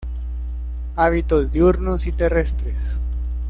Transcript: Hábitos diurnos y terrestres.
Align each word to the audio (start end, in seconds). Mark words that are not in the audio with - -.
Hábitos 0.95 1.51
diurnos 1.51 2.07
y 2.07 2.11
terrestres. 2.11 3.01